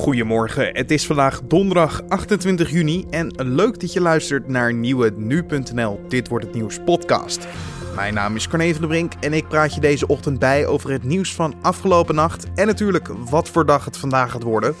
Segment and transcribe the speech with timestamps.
[0.00, 6.00] Goedemorgen, het is vandaag donderdag 28 juni en leuk dat je luistert naar nieuwe nu.nl
[6.08, 7.48] Dit wordt het nieuws podcast.
[7.94, 10.90] Mijn naam is Corne van der Brink en ik praat je deze ochtend bij over
[10.90, 14.74] het nieuws van afgelopen nacht en natuurlijk wat voor dag het vandaag gaat worden.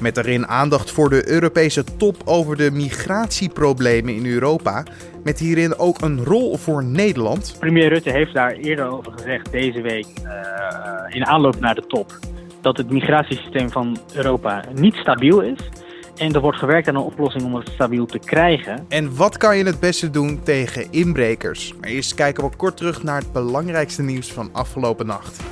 [0.00, 4.82] Met daarin aandacht voor de Europese top over de migratieproblemen in Europa.
[5.24, 7.56] Met hierin ook een rol voor Nederland.
[7.58, 12.18] Premier Rutte heeft daar eerder over gezegd deze week uh, in aanloop naar de top
[12.60, 15.58] dat het migratiesysteem van Europa niet stabiel is.
[16.16, 18.84] En er wordt gewerkt aan een oplossing om het stabiel te krijgen.
[18.88, 21.74] En wat kan je het beste doen tegen inbrekers?
[21.80, 25.44] Maar eerst kijken we kort terug naar het belangrijkste nieuws van afgelopen nacht.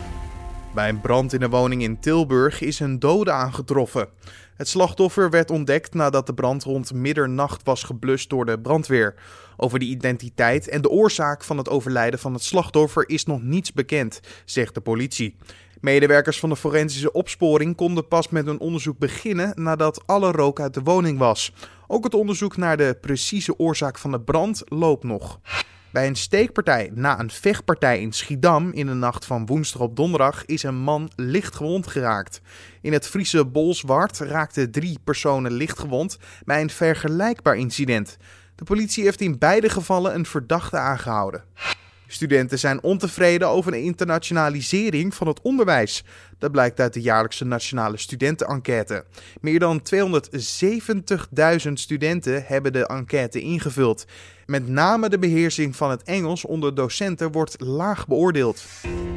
[0.75, 4.09] Bij een brand in een woning in Tilburg is een dode aangetroffen.
[4.57, 9.15] Het slachtoffer werd ontdekt nadat de brand rond middernacht was geblust door de brandweer.
[9.57, 13.73] Over de identiteit en de oorzaak van het overlijden van het slachtoffer is nog niets
[13.73, 15.37] bekend, zegt de politie.
[15.81, 20.75] Medewerkers van de forensische opsporing konden pas met hun onderzoek beginnen nadat alle rook uit
[20.75, 21.53] de woning was.
[21.87, 25.41] Ook het onderzoek naar de precieze oorzaak van de brand loopt nog.
[25.93, 30.45] Bij een steekpartij na een vechtpartij in Schiedam in de nacht van woensdag op donderdag
[30.45, 32.41] is een man licht gewond geraakt.
[32.81, 38.17] In het Friese Bolsward raakten drie personen licht gewond bij een vergelijkbaar incident.
[38.55, 41.45] De politie heeft in beide gevallen een verdachte aangehouden.
[42.15, 46.05] Studenten zijn ontevreden over de internationalisering van het onderwijs.
[46.39, 49.05] Dat blijkt uit de jaarlijkse nationale studentenenquête.
[49.41, 49.83] Meer dan
[51.67, 54.05] 270.000 studenten hebben de enquête ingevuld.
[54.47, 58.65] Met name de beheersing van het Engels onder docenten wordt laag beoordeeld.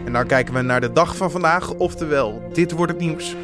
[0.05, 3.35] En dan kijken we naar de dag van vandaag, oftewel, dit wordt het nieuws.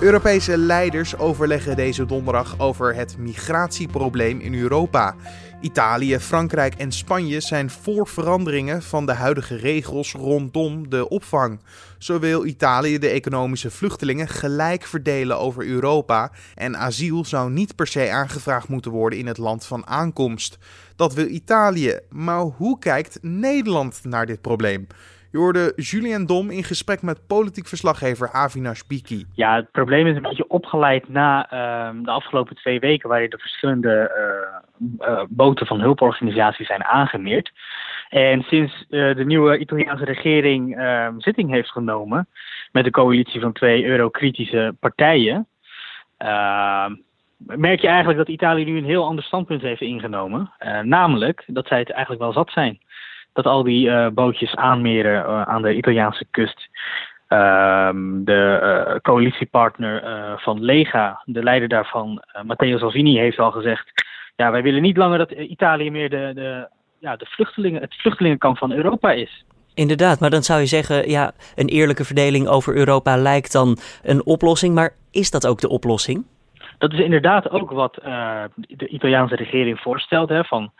[0.00, 5.16] Europese leiders overleggen deze donderdag over het migratieprobleem in Europa.
[5.60, 11.60] Italië, Frankrijk en Spanje zijn voor veranderingen van de huidige regels rondom de opvang.
[11.98, 17.86] Zo wil Italië de economische vluchtelingen gelijk verdelen over Europa en asiel zou niet per
[17.86, 20.58] se aangevraagd moeten worden in het land van aankomst.
[20.96, 24.86] Dat wil Italië, maar hoe kijkt Nederland naar dit probleem?
[25.32, 29.24] Je hoorde Julian Dom in gesprek met politiek verslaggever Avinash Biki.
[29.34, 33.38] Ja, het probleem is een beetje opgeleid na uh, de afgelopen twee weken, waarin de
[33.38, 34.12] verschillende
[34.78, 37.52] uh, uh, boten van hulporganisaties zijn aangemeerd.
[38.08, 42.28] En sinds uh, de nieuwe Italiaanse regering ehm, zitting heeft genomen
[42.72, 45.46] met een coalitie van twee eurokritische partijen,
[46.16, 46.94] ehm,
[47.36, 50.52] merk je eigenlijk dat Italië nu een heel ander standpunt heeft ingenomen.
[50.82, 52.80] namelijk dat zij het eigenlijk wel zat zijn
[53.42, 56.68] dat al die uh, bootjes aanmeren uh, aan de Italiaanse kust.
[57.28, 60.02] Um, de uh, coalitiepartner
[60.36, 63.92] van Lega, de leider daarvan, Matteo Salvini, heeft al gezegd:
[64.36, 66.68] ja, wij willen niet langer dat Italië meer de, de,
[66.98, 69.44] ja, de vluchtelingen, het vluchtelingenkamp van Europa is.
[69.74, 74.26] Inderdaad, maar dan zou je zeggen, ja, een eerlijke verdeling over Europa lijkt dan een
[74.26, 76.26] oplossing, maar is dat ook de oplossing?
[76.78, 77.94] Dat is inderdaad ook wat
[78.66, 80.28] de Italiaanse regering voorstelt.
[80.28, 80.72] Hè, van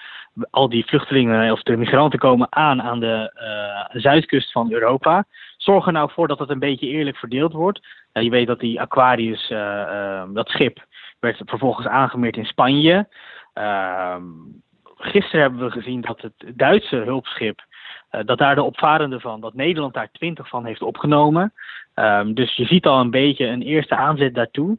[0.51, 3.33] al die vluchtelingen of de migranten komen aan aan de
[3.95, 5.25] uh, zuidkust van Europa.
[5.57, 7.87] Zorg er nou voor dat het een beetje eerlijk verdeeld wordt.
[8.13, 10.87] Uh, je weet dat die Aquarius, uh, dat schip,
[11.21, 13.09] werd vervolgens aangemeerd in Spanje.
[13.53, 14.23] Ehm,
[14.97, 17.61] gisteren hebben we gezien dat het Duitse hulpschip,
[18.11, 21.53] dat daar de opvarenden van, dat Nederland daar twintig van heeft opgenomen.
[21.95, 24.79] Um, dus je ziet al een beetje een eerste aanzet daartoe.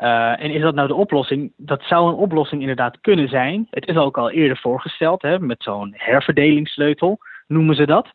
[0.00, 1.52] Uh, en is dat nou de oplossing?
[1.56, 3.66] Dat zou een oplossing inderdaad kunnen zijn.
[3.70, 8.08] Het is ook al eerder voorgesteld, hè, met zo'n herverdelingssleutel noemen ze dat.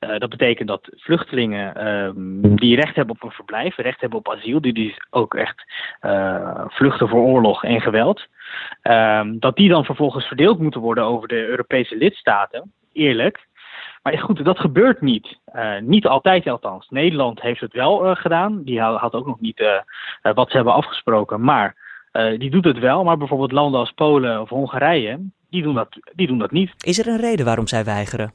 [0.00, 4.30] Uh, dat betekent dat vluchtelingen um, die recht hebben op een verblijf, recht hebben op
[4.30, 5.64] asiel, die, die ook echt
[6.02, 8.26] uh, vluchten voor oorlog en geweld,
[8.82, 13.46] um, dat die dan vervolgens verdeeld moeten worden over de Europese lidstaten, eerlijk.
[14.02, 15.38] Maar goed, dat gebeurt niet.
[15.54, 16.88] Uh, niet altijd althans.
[16.88, 18.62] Nederland heeft het wel uh, gedaan.
[18.62, 21.40] Die had ook nog niet uh, wat ze hebben afgesproken.
[21.40, 21.88] Maar
[22.38, 23.04] die doet het wel.
[23.04, 25.18] Maar bijvoorbeeld landen als Polen of Hongarije,
[25.50, 26.72] die doen, dat, die doen dat niet.
[26.84, 28.32] Is er een reden waarom zij weigeren?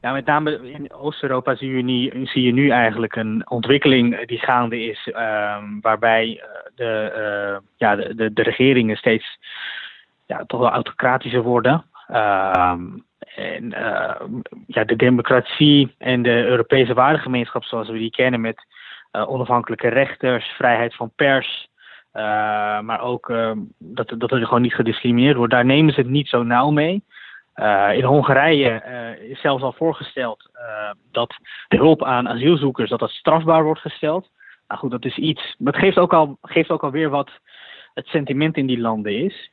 [0.00, 4.38] Ja, met name in Oost-Europa zie, je nu, zie je nu eigenlijk een ontwikkeling die
[4.38, 5.10] gaande is.
[5.12, 6.42] Ehm, waarbij
[6.74, 9.38] de, ja, de, de, de regeringen steeds
[10.26, 11.84] ja, toch wel autocratischer worden.
[12.08, 12.82] Ehm,
[13.38, 14.14] en uh,
[14.66, 18.66] ja, de democratie en de Europese waardegemeenschap zoals we die kennen met
[19.12, 21.68] uh, onafhankelijke rechters, vrijheid van pers,
[22.14, 22.22] uh,
[22.80, 23.32] maar ook
[23.78, 27.02] dat, dat er gewoon niet gediscrimineerd wordt, daar nemen ze het niet zo nauw mee.
[27.92, 28.82] in Hongarije
[29.28, 30.50] is zelfs al voorgesteld
[31.12, 31.34] dat
[31.68, 34.30] de hulp aan asielzoekers dat dat strafbaar wordt gesteld.
[34.68, 35.54] Nou goed, dat is iets.
[35.58, 37.30] Maar het geeft ook, al, geeft ook alweer wat
[37.94, 39.50] het sentiment in die landen is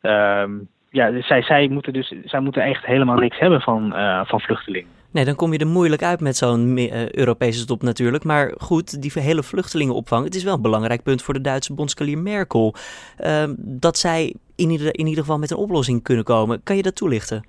[0.95, 4.39] ja, dus zij, zij, moeten dus, zij moeten echt helemaal niks hebben van, uh, van
[4.39, 4.89] vluchtelingen.
[5.11, 8.23] Nee, dan kom je er moeilijk uit met zo'n uh, Europese top natuurlijk.
[8.23, 12.23] Maar goed, die hele vluchtelingenopvang, het is wel een belangrijk punt voor de Duitse bondskanselier
[12.23, 12.73] Merkel.
[13.19, 16.63] Uh, dat zij in ieder, in ieder geval met een oplossing kunnen komen.
[16.63, 17.45] Kan je dat toelichten?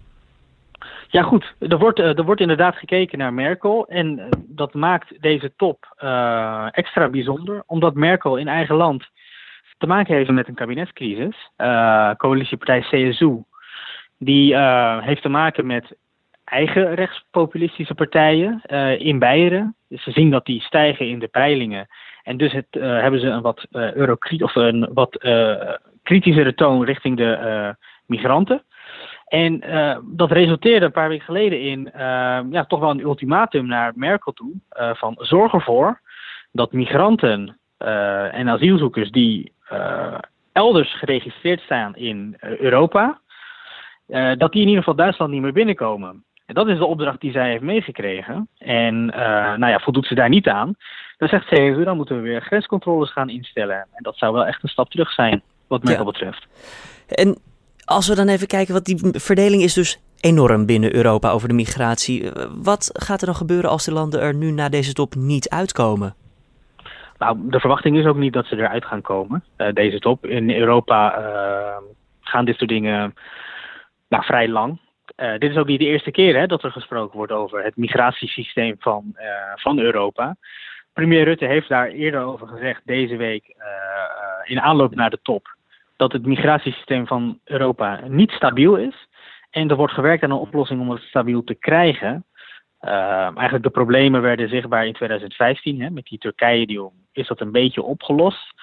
[1.08, 1.54] Ja, goed.
[1.58, 3.87] Er wordt, er wordt inderdaad gekeken naar Merkel.
[3.88, 5.84] En dat maakt deze top
[6.70, 9.04] extra bijzonder, omdat Merkel in eigen land
[9.78, 11.50] te maken heeft met een kabinetscrisis.
[11.56, 13.43] Uh, coalitiepartij CSU,
[14.19, 15.96] die uh, heeft te maken met
[16.44, 18.62] eigen rechtspopulistische partijen
[18.99, 19.76] in Beieren.
[19.88, 21.87] Dus ze zien dat die stijgen in de peilingen.
[22.23, 23.67] En dus het, hebben ze een wat,
[24.38, 25.19] of een wat
[26.02, 27.75] kritischere toon richting de
[28.06, 28.62] migranten.
[29.26, 29.62] En
[30.05, 31.90] dat resulteerde een paar weken geleden in
[32.50, 34.52] ja, toch wel een ultimatum naar Merkel toe.
[34.94, 36.00] Van zorg ervoor
[36.52, 37.58] dat migranten
[38.32, 39.52] en asielzoekers die
[40.52, 43.20] elders geregistreerd staan in Europa,
[44.36, 46.24] dat die in ieder geval Duitsland niet meer binnenkomen.
[46.46, 48.48] En dat is de opdracht die zij heeft meegekregen.
[48.58, 50.74] En nou ja, voldoet ze daar niet aan,
[51.18, 53.76] dan zegt CSU, dan moeten we weer grenscontroles gaan instellen.
[53.76, 56.10] En dat zou wel echt een stap terug zijn, wat Merkel ja.
[56.10, 56.46] betreft.
[57.08, 57.38] En
[57.84, 61.54] als we dan even kijken, wat die verdeling is dus enorm binnen Europa over de
[61.54, 62.30] migratie.
[62.62, 66.14] Wat gaat er dan gebeuren als de landen er nu na deze top niet uitkomen?
[67.18, 70.26] Nou, de verwachting is ook niet dat ze eruit gaan komen, uh, deze top.
[70.26, 71.76] In Europa uh,
[72.20, 73.14] gaan dit soort dingen
[74.08, 74.78] nou, vrij lang.
[75.16, 77.76] Uh, dit is ook niet de eerste keer hè, dat er gesproken wordt over het
[77.76, 79.16] migratiesysteem van,
[79.54, 80.36] van Europa.
[80.92, 83.56] Premier Rutte heeft daar eerder over gezegd deze week
[84.44, 85.56] in aanloop naar de top
[85.96, 89.08] dat het migratiesysteem van Europa niet stabiel is.
[89.50, 92.24] En er wordt gewerkt aan een oplossing om het stabiel te krijgen.
[92.80, 92.90] Uh,
[93.22, 96.92] eigenlijk de problemen werden zichtbaar in 2015 hè, met die Turkije-deal.
[97.16, 98.54] Is dat een beetje opgelost?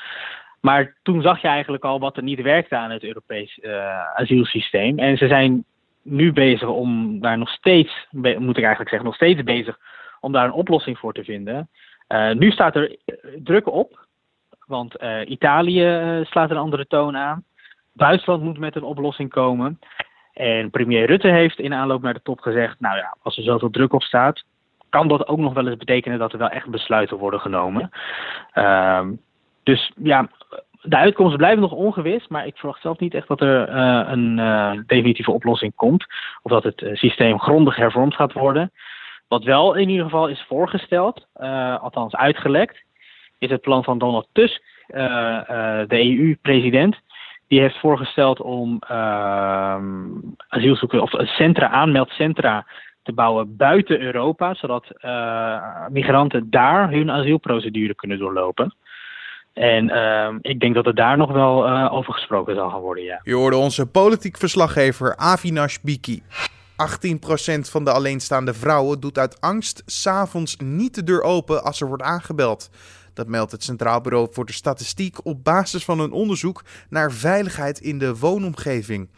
[0.62, 5.00] Maar toen zag je eigenlijk al wat er niet werkte aan het Europees uh, asielsysteem.
[5.00, 5.66] En ze zijn
[6.02, 9.80] nu bezig om daar nog steeds, moet ik eigenlijk zeggen, nog steeds bezig
[10.20, 11.70] om daar een oplossing voor te vinden.
[12.08, 12.98] Uh, nu staat er
[13.44, 14.02] druk op
[14.68, 14.96] want
[15.26, 17.44] Italië slaat een andere toon aan.
[17.94, 19.80] Duitsland moet met een oplossing komen.
[20.34, 23.70] En premier Rutte heeft in aanloop naar de top gezegd: Nou ja, als er zoveel
[23.70, 24.44] druk op staat,
[24.94, 27.90] kan dat ook nog wel eens betekenen dat er wel echt besluiten worden genomen.
[28.54, 29.02] Uh,
[29.64, 30.30] dus ja,
[30.82, 34.84] de uitkomsten blijven nog ongewis, maar ik verwacht zelf niet echt dat er uh, een
[34.88, 36.06] definitieve oplossing komt.
[36.42, 38.72] Of dat het systeem grondig hervormd gaat worden.
[39.28, 41.28] Wat wel in ieder geval is voorgesteld,
[41.82, 42.84] althans uitgelekt,
[43.40, 44.62] is het plan van Donald Tusk,
[45.88, 47.02] de EU-president.
[47.48, 49.78] Die heeft voorgesteld om uh,
[50.48, 52.66] asielzoekers of centra, aanmeldcentra
[53.04, 58.76] te bouwen buiten Europa, zodat uh, migranten daar hun asielprocedure kunnen doorlopen.
[59.54, 63.04] En uh, ik denk dat er daar nog wel uh, over gesproken zal gaan worden,
[63.04, 63.20] ja.
[63.24, 66.24] Je hoorde onze politiek verslaggever Avinash Biki.
[66.74, 66.76] 18%
[67.60, 72.04] van de alleenstaande vrouwen doet uit angst s'avonds niet de deur open als er wordt
[72.04, 72.70] aangebeld.
[73.14, 77.80] Dat meldt het Centraal Bureau voor de Statistiek op basis van een onderzoek naar veiligheid
[77.80, 79.10] in de woonomgeving.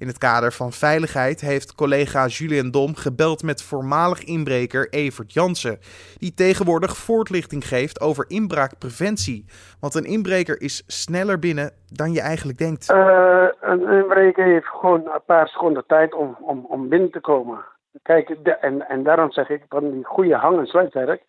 [0.00, 5.78] In het kader van veiligheid heeft collega Julien Dom gebeld met voormalig inbreker Evert Jansen,
[6.18, 9.44] die tegenwoordig voortlichting geeft over inbraakpreventie.
[9.80, 12.90] Want een inbreker is sneller binnen dan je eigenlijk denkt.
[12.90, 17.64] Uh, een inbreker heeft gewoon een paar seconden tijd om, om, om binnen te komen.
[18.02, 18.28] Kijk,
[18.60, 21.22] en, en daarom zeg ik van die goede hang- en sluitwerk,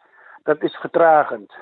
[0.44, 1.54] dat is vertragend.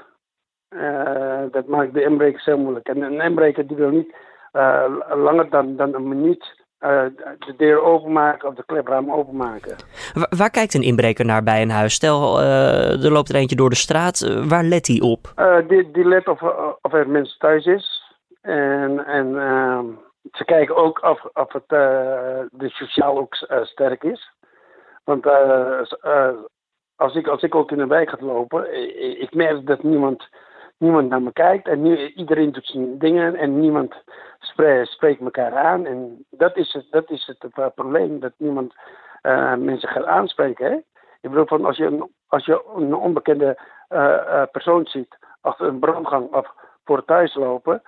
[0.70, 2.88] Uh, dat maakt de inbreker heel moeilijk.
[2.88, 4.16] En een inbreker die wil niet
[4.54, 4.86] uh,
[5.16, 9.76] langer dan, dan een minuut de deur openmaken of de klepraam openmaken.
[10.14, 11.94] Waar, waar, kijkt een inbreker naar bij een huis?
[11.94, 14.45] Stel, er loopt er eentje door de straat.
[14.48, 15.33] waar let hij op?
[15.68, 16.42] die, die let of,
[16.81, 18.04] of er mensen thuis is.
[18.42, 19.86] En, en ehm,
[20.31, 21.69] ze kijken ook of, of het
[22.52, 24.31] de sociaal ook sterk is.
[25.04, 25.26] Want
[26.95, 30.28] als, ik, als ik ook in de wijk ga lopen, ik, ik merk dat niemand
[30.80, 34.04] niemand naar me kijkt en nu, iedereen doet zijn dingen en niemand
[34.81, 35.86] spreekt, elkaar aan.
[35.86, 38.74] En dat is het, dat is het, het probleem, dat niemand
[39.21, 40.66] uh, mensen gaat aanspreken.
[40.66, 40.76] Hè?
[41.21, 43.59] Ik bedoel, van als, je een, als je een onbekende
[43.90, 46.54] uh, persoon ziet achter een brandgang of
[46.86, 47.81] voor thuis lopen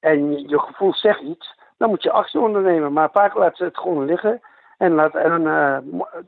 [0.00, 2.92] en je gevoel zegt iets, dan moet je actie ondernemen.
[2.92, 4.40] Maar vaak laat ze het gewoon liggen
[4.78, 5.42] en, laat, en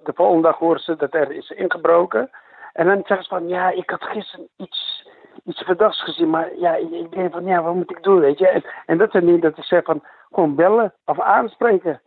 [0.03, 2.31] de volgende dag horen ze dat er is ingebroken.
[2.73, 5.04] En dan zeggen ze van, ja, ik had gisteren iets
[5.45, 6.31] iets verdachts gezien.
[6.31, 8.49] Maar ja, ik, denk van ja, wat moet ik doen, weet je.
[8.49, 12.01] En, en dat is niet dat ik zeg van gewoon bellen of aanspreken.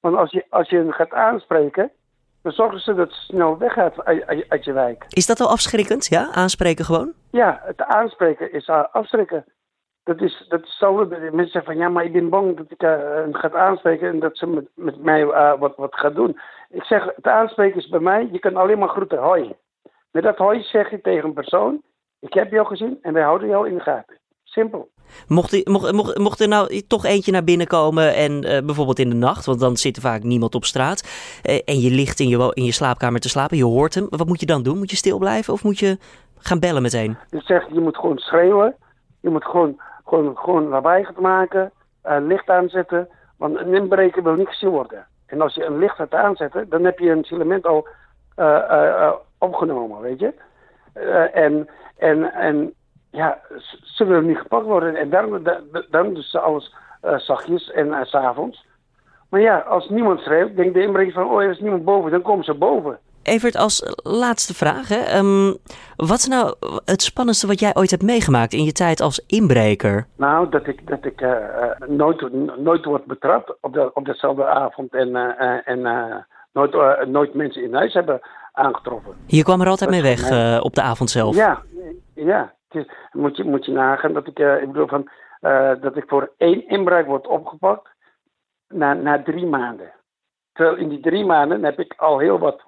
[0.00, 1.90] Want als je, als je hem gaat aanspreken,
[2.42, 5.04] dan zorgen ze dat het snel weggaat uit, uit, je wijk.
[5.08, 6.30] Is dat al afschrikkend, ja?
[6.32, 7.12] Aanspreken gewoon?
[7.30, 9.44] Ja, het aanspreken is afschrikken.
[10.02, 10.94] Dat is, dat is zo.
[11.06, 14.20] Mensen zeggen van ja, maar ik ben bang dat ik uh, hem ga aanspreken en
[14.20, 16.40] dat ze met, met mij uh, wat, wat gaat doen.
[16.68, 19.54] Ik zeg, het aanspreken is bij mij, je kan alleen maar groeten, hoi.
[20.10, 21.82] Met dat hoi zeg je tegen een persoon,
[22.24, 24.18] ik heb jou gezien en wij houden jou in de gaten.
[24.44, 24.88] Simpel.
[25.28, 29.08] Mocht, mocht, mocht, mocht er nou toch eentje naar binnen komen en uh, bijvoorbeeld in
[29.08, 31.02] de nacht, want dan zit er vaak niemand op straat,
[31.44, 34.26] uh, en je ligt in je, in je slaapkamer te slapen, je hoort hem, wat
[34.26, 34.78] moet je dan doen?
[34.78, 35.98] Moet je stil blijven of moet je
[36.38, 37.16] gaan bellen meteen?
[37.30, 38.76] Ik zeg, je moet gewoon schreeuwen,
[39.20, 41.72] je moet gewoon, gewoon, gewoon lawaai gaan maken,
[42.06, 45.06] uh, licht aanzetten, want een inbreker wil niet gezien worden.
[45.26, 47.88] En als je een licht gaat aanzetten, dan heb je een element al
[49.38, 50.34] opgenomen, weet je.
[51.32, 51.68] en,
[52.04, 52.74] en, en
[53.10, 53.38] ja,
[53.82, 54.96] ze willen niet gepakt worden.
[54.96, 55.42] En daarom,
[55.90, 58.66] daarom ze alles uh, zachtjes en uh, s'avonds.
[59.30, 62.22] Maar ja, als niemand schreeuwt, denkt de inbreker van, oh, er is niemand boven, dan
[62.22, 62.98] komen ze boven.
[63.22, 65.18] Evert, als laatste vraag, hè.
[65.18, 65.56] Um,
[65.96, 70.06] wat is nou het spannendste wat jij ooit hebt meegemaakt in je tijd als inbreker?
[70.16, 71.36] Nou, dat ik, dat ik uh,
[71.86, 75.16] nooit, nooit word betrapt op, de, op dezelfde avond en,
[75.64, 75.80] en
[76.52, 78.20] nooit, nooit mensen in huis hebben
[78.54, 79.14] aangetroffen.
[79.26, 80.20] Je kwam er altijd mee weg
[80.62, 81.34] op de avond zelf?
[81.34, 81.62] Ja,
[82.14, 82.54] ja
[83.12, 86.32] moet je, moet je nagaan dat ik, uh, ik bedoel van, uh, dat ik voor
[86.36, 87.88] één inbraak word opgepakt
[88.68, 89.92] na, na drie maanden.
[90.52, 92.62] Terwijl in die drie maanden heb ik al heel wat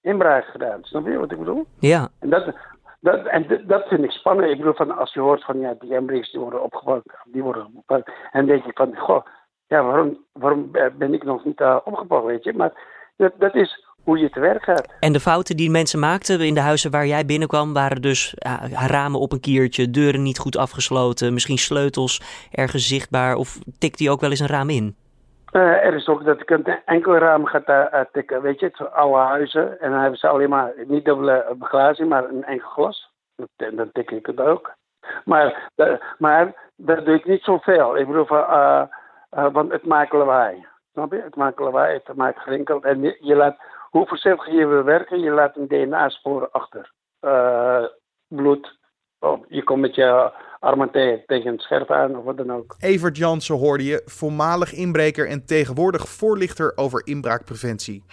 [0.00, 0.78] inbraken gedaan.
[0.82, 1.66] Snap je wat ik bedoel?
[1.78, 2.08] Ja.
[2.18, 2.54] En dat,
[3.00, 4.50] dat, en dat vind ik spannend.
[4.50, 7.66] Ik bedoel, van, als je hoort van ja, die inbrekers die worden opgepakt, die worden
[7.66, 8.12] opgepakt.
[8.32, 9.26] En denk je van, goh,
[9.66, 12.52] ja, waarom, waarom ben ik nog niet uh, opgepakt, weet je?
[12.52, 12.72] Maar
[13.16, 14.88] dat, dat is hoe je te werk gaat.
[15.00, 18.86] En de fouten die mensen maakten in de huizen waar jij binnenkwam, waren dus ja,
[18.86, 24.10] ramen op een kiertje, deuren niet goed afgesloten, misschien sleutels ergens zichtbaar of tikt die
[24.10, 24.96] ook wel eens een raam in?
[25.52, 28.92] Uh, er is ook dat ik een enkel raam ga uh, tikken, weet je, het
[28.92, 29.80] oude huizen.
[29.80, 33.10] En dan hebben ze alleen maar, niet dubbele beglazing, maar een enkel glas.
[33.56, 34.72] Dan, dan tik ik het ook.
[35.24, 37.96] Maar, uh, maar dat doe ik niet zoveel.
[37.96, 38.44] Ik bedoel, van,
[39.52, 40.66] want het maakt lawaai.
[40.92, 41.22] Snap je?
[41.22, 42.82] Het maakt lawaai, het maakt gerinkel.
[42.82, 43.56] En je, je laat
[43.90, 46.92] hoe voorzichtig je wil werken, je laat een DNA-spoor achter.
[47.20, 47.84] Uh,
[48.28, 48.78] bloed.
[49.18, 50.90] Oh, je komt met je armen
[51.26, 52.74] tegen het scherp aan of wat dan ook.
[52.78, 58.04] Evert Jansen hoorde je, voormalig inbreker en tegenwoordig voorlichter over inbraakpreventie.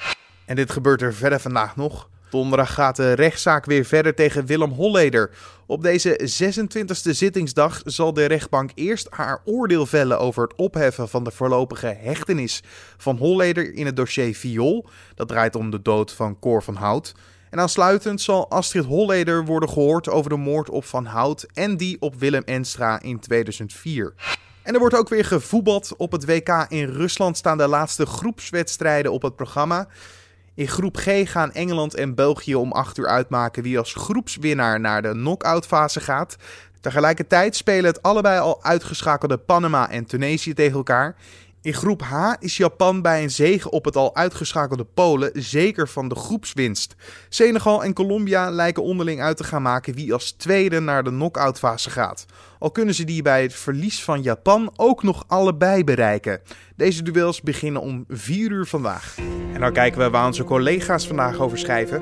[0.46, 2.10] En dit gebeurt er verder vandaag nog.
[2.29, 5.29] Donderdag gaat de rechtszaak weer verder tegen Willem Holleder.
[5.65, 11.24] Op deze 26e zittingsdag zal de rechtbank eerst haar oordeel vellen over het opheffen van
[11.24, 12.63] de voorlopige hechtenis
[12.98, 14.86] van Holleder in het dossier Viool.
[15.15, 17.13] Dat draait om de dood van Cor van Hout.
[17.50, 21.98] En aansluitend zal Astrid Holleder worden gehoord over de moord op Van Hout en die
[22.00, 24.13] op Willem Enstra in 2004.
[24.63, 25.93] En er wordt ook weer gevoetbald.
[25.98, 29.88] Op het WK in Rusland staan de laatste groepswedstrijden op het programma.
[30.57, 35.01] In groep G gaan Engeland en België om 8 uur uitmaken wie als groepswinnaar naar
[35.01, 36.35] de knock-out fase gaat.
[36.81, 41.15] Tegelijkertijd spelen het allebei al uitgeschakelde Panama en Tunesië tegen elkaar.
[41.61, 46.07] In groep H is Japan bij een zege op het al uitgeschakelde Polen zeker van
[46.07, 46.95] de groepswinst.
[47.29, 51.59] Senegal en Colombia lijken onderling uit te gaan maken wie als tweede naar de knock-out
[51.59, 52.25] fase gaat.
[52.59, 56.41] Al kunnen ze die bij het verlies van Japan ook nog allebei bereiken.
[56.75, 59.15] Deze duels beginnen om 4 uur vandaag.
[59.57, 62.01] En dan kijken we waar onze collega's vandaag over schrijven.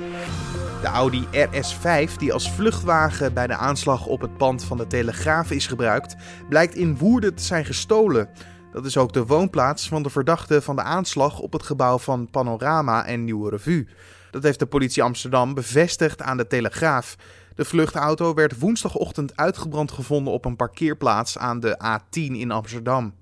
[0.81, 5.51] De Audi RS5, die als vluchtwagen bij de aanslag op het pand van de Telegraaf
[5.51, 6.15] is gebruikt,
[6.50, 8.29] blijkt in Woerden te zijn gestolen.
[8.71, 12.29] Dat is ook de woonplaats van de verdachte van de aanslag op het gebouw van
[12.29, 13.88] Panorama en Nieuwe Revue.
[14.31, 17.15] Dat heeft de politie Amsterdam bevestigd aan de Telegraaf.
[17.55, 23.13] De vluchtauto werd woensdagochtend uitgebrand gevonden op een parkeerplaats aan de A10 in Amsterdam.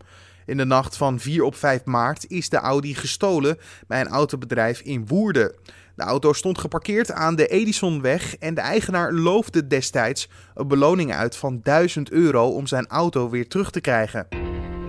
[0.45, 3.57] In de nacht van 4 op 5 maart is de Audi gestolen
[3.88, 5.55] bij een autobedrijf in Woerden.
[5.95, 11.35] De auto stond geparkeerd aan de Edisonweg en de eigenaar loofde destijds een beloning uit
[11.35, 14.27] van 1000 euro om zijn auto weer terug te krijgen.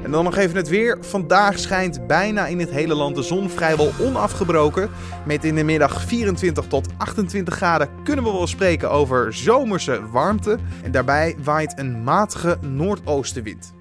[0.04, 0.98] En dan nog even het weer.
[1.00, 4.90] Vandaag schijnt bijna in het hele land de zon vrijwel onafgebroken.
[5.26, 10.58] Met in de middag 24 tot 28 graden kunnen we wel spreken over zomerse warmte.
[10.82, 13.74] En daarbij waait een matige noordoostenwind.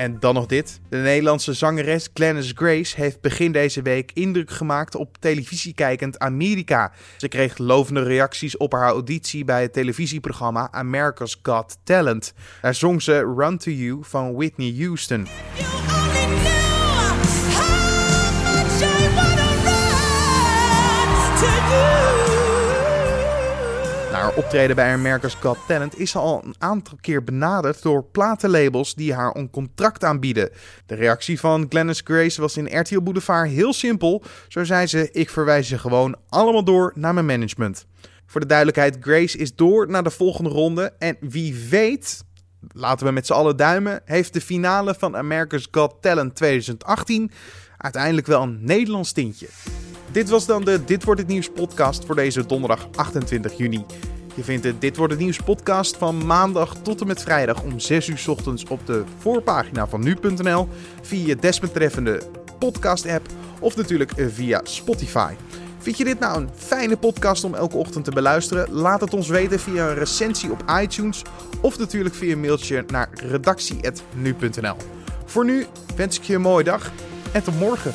[0.00, 0.80] En dan nog dit.
[0.88, 6.92] De Nederlandse zangeres Glennis Grace heeft begin deze week indruk gemaakt op televisiekijkend Amerika.
[7.16, 12.34] Ze kreeg lovende reacties op haar auditie bij het televisieprogramma America's Got Talent.
[12.60, 15.26] Daar zong ze Run to You van Whitney Houston.
[24.20, 29.14] Haar optreden bij America's Got Talent is al een aantal keer benaderd door platenlabels die
[29.14, 30.50] haar een contract aanbieden.
[30.86, 34.22] De reactie van Glennis Grace was in RTL Boulevard heel simpel.
[34.48, 37.86] Zo zei ze: Ik verwijs ze gewoon allemaal door naar mijn management.
[38.26, 40.92] Voor de duidelijkheid, Grace is door naar de volgende ronde.
[40.98, 42.24] En wie weet,
[42.72, 47.30] laten we met z'n allen duimen, heeft de finale van America's Got Talent 2018
[47.76, 49.48] uiteindelijk wel een Nederlands tintje.
[50.12, 53.84] Dit was dan de Dit wordt het nieuws podcast voor deze donderdag 28 juni.
[54.34, 57.78] Je vindt de Dit wordt het nieuws podcast van maandag tot en met vrijdag om
[57.78, 60.68] 6 uur ochtends op de voorpagina van nu.nl,
[61.02, 62.22] via je desbetreffende
[62.58, 63.26] podcast app
[63.60, 65.34] of natuurlijk via Spotify.
[65.78, 68.72] Vind je dit nou een fijne podcast om elke ochtend te beluisteren?
[68.72, 71.22] Laat het ons weten via een recensie op iTunes
[71.60, 74.76] of natuurlijk via een mailtje naar redactie.nu.nl.
[75.24, 76.90] Voor nu wens ik je een mooie dag
[77.32, 77.92] en tot morgen.